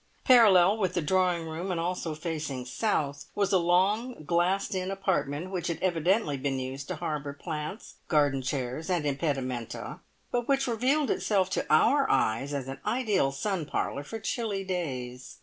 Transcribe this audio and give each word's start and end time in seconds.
Parallel 0.23 0.77
with 0.79 0.95
the 0.95 1.01
drawing 1.03 1.45
room, 1.47 1.69
and 1.69 1.79
also 1.79 2.15
facing 2.15 2.65
south, 2.65 3.25
was 3.35 3.53
a 3.53 3.59
long 3.59 4.23
glassed 4.25 4.73
in 4.73 4.89
apartment 4.89 5.51
which 5.51 5.67
had 5.67 5.77
evidently 5.79 6.37
been 6.37 6.57
used 6.57 6.87
to 6.87 6.95
harbour 6.95 7.33
plants, 7.33 7.97
garden 8.07 8.41
chairs, 8.41 8.89
and 8.89 9.05
impedimenta, 9.05 9.99
but 10.31 10.47
which 10.47 10.65
revealed 10.65 11.11
itself 11.11 11.51
to 11.51 11.67
our 11.71 12.09
eyes 12.09 12.51
as 12.51 12.67
an 12.67 12.79
ideal 12.83 13.31
sun 13.31 13.63
parlour 13.67 14.03
for 14.03 14.17
chilly 14.17 14.63
days. 14.63 15.37